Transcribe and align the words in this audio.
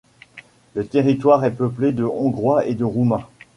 Le 0.73 0.83
territoire 0.83 1.45
est 1.45 1.51
peuplé 1.53 1.91
de 1.91 2.03
Hongrois 2.03 2.65
et 2.65 2.73
de 2.73 2.83
Roumains. 2.83 3.27